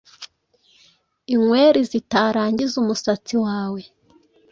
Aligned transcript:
inyweri 1.33 1.79
zitarangiza 1.89 2.75
umusatsi 2.83 3.33
wawe 3.45 3.81